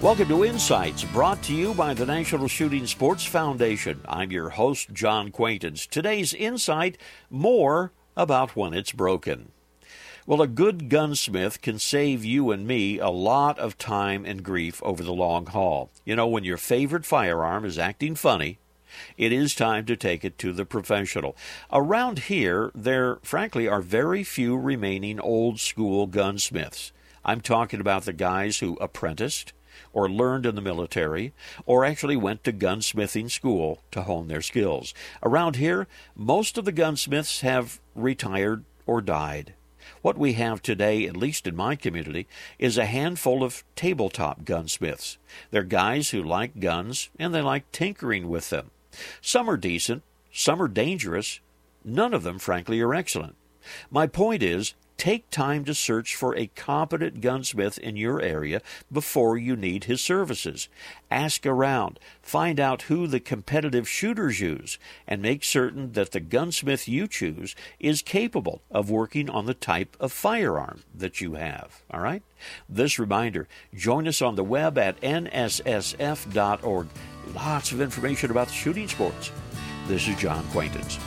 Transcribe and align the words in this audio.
Welcome 0.00 0.28
to 0.28 0.44
Insights, 0.44 1.02
brought 1.02 1.42
to 1.42 1.52
you 1.52 1.74
by 1.74 1.92
the 1.92 2.06
National 2.06 2.46
Shooting 2.46 2.86
Sports 2.86 3.24
Foundation. 3.24 4.00
I'm 4.08 4.30
your 4.30 4.50
host, 4.50 4.92
John 4.92 5.32
Quaintance. 5.32 5.88
Today's 5.88 6.32
insight 6.32 6.96
more 7.30 7.90
about 8.16 8.54
when 8.54 8.74
it's 8.74 8.92
broken. 8.92 9.50
Well, 10.24 10.40
a 10.40 10.46
good 10.46 10.88
gunsmith 10.88 11.60
can 11.62 11.80
save 11.80 12.24
you 12.24 12.52
and 12.52 12.64
me 12.64 13.00
a 13.00 13.08
lot 13.08 13.58
of 13.58 13.76
time 13.76 14.24
and 14.24 14.44
grief 14.44 14.80
over 14.84 15.02
the 15.02 15.12
long 15.12 15.46
haul. 15.46 15.90
You 16.04 16.14
know, 16.14 16.28
when 16.28 16.44
your 16.44 16.58
favorite 16.58 17.04
firearm 17.04 17.64
is 17.64 17.76
acting 17.76 18.14
funny, 18.14 18.60
it 19.16 19.32
is 19.32 19.52
time 19.52 19.84
to 19.86 19.96
take 19.96 20.24
it 20.24 20.38
to 20.38 20.52
the 20.52 20.64
professional. 20.64 21.36
Around 21.72 22.20
here, 22.20 22.70
there 22.72 23.18
frankly 23.24 23.66
are 23.66 23.80
very 23.80 24.22
few 24.22 24.56
remaining 24.56 25.18
old 25.18 25.58
school 25.58 26.06
gunsmiths. 26.06 26.92
I'm 27.24 27.40
talking 27.40 27.80
about 27.80 28.04
the 28.04 28.12
guys 28.12 28.60
who 28.60 28.76
apprenticed, 28.80 29.52
or 29.92 30.08
learned 30.08 30.46
in 30.46 30.54
the 30.54 30.60
military, 30.60 31.32
or 31.66 31.84
actually 31.84 32.16
went 32.16 32.44
to 32.44 32.52
gunsmithing 32.52 33.30
school 33.30 33.80
to 33.90 34.02
hone 34.02 34.28
their 34.28 34.42
skills. 34.42 34.94
Around 35.22 35.56
here, 35.56 35.86
most 36.14 36.58
of 36.58 36.64
the 36.64 36.72
gunsmiths 36.72 37.40
have 37.40 37.80
retired 37.94 38.64
or 38.86 39.00
died. 39.00 39.54
What 40.02 40.18
we 40.18 40.34
have 40.34 40.62
today, 40.62 41.06
at 41.06 41.16
least 41.16 41.46
in 41.46 41.56
my 41.56 41.74
community, 41.74 42.26
is 42.58 42.76
a 42.76 42.86
handful 42.86 43.42
of 43.42 43.64
tabletop 43.74 44.44
gunsmiths. 44.44 45.18
They're 45.50 45.62
guys 45.64 46.10
who 46.10 46.22
like 46.22 46.60
guns 46.60 47.10
and 47.18 47.34
they 47.34 47.42
like 47.42 47.70
tinkering 47.72 48.28
with 48.28 48.50
them. 48.50 48.70
Some 49.20 49.48
are 49.48 49.56
decent, 49.56 50.02
some 50.32 50.60
are 50.62 50.68
dangerous, 50.68 51.40
none 51.84 52.14
of 52.14 52.22
them, 52.22 52.38
frankly, 52.38 52.80
are 52.80 52.94
excellent. 52.94 53.36
My 53.90 54.06
point 54.06 54.42
is, 54.42 54.74
Take 54.98 55.30
time 55.30 55.64
to 55.64 55.74
search 55.74 56.16
for 56.16 56.36
a 56.36 56.48
competent 56.48 57.20
gunsmith 57.20 57.78
in 57.78 57.96
your 57.96 58.20
area 58.20 58.60
before 58.90 59.38
you 59.38 59.54
need 59.54 59.84
his 59.84 60.00
services. 60.00 60.68
Ask 61.08 61.46
around, 61.46 62.00
find 62.20 62.58
out 62.58 62.82
who 62.82 63.06
the 63.06 63.20
competitive 63.20 63.88
shooters 63.88 64.40
use, 64.40 64.76
and 65.06 65.22
make 65.22 65.44
certain 65.44 65.92
that 65.92 66.10
the 66.10 66.18
gunsmith 66.18 66.88
you 66.88 67.06
choose 67.06 67.54
is 67.78 68.02
capable 68.02 68.60
of 68.72 68.90
working 68.90 69.30
on 69.30 69.46
the 69.46 69.54
type 69.54 69.96
of 70.00 70.12
firearm 70.12 70.82
that 70.92 71.20
you 71.20 71.34
have. 71.34 71.80
All 71.92 72.00
right? 72.00 72.24
This 72.68 72.98
reminder 72.98 73.46
join 73.72 74.08
us 74.08 74.20
on 74.20 74.34
the 74.34 74.42
web 74.42 74.76
at 74.78 75.00
nssf.org. 75.00 76.88
Lots 77.34 77.70
of 77.70 77.80
information 77.80 78.32
about 78.32 78.50
shooting 78.50 78.88
sports. 78.88 79.30
This 79.86 80.08
is 80.08 80.16
John 80.16 80.44
Quaintance. 80.48 80.98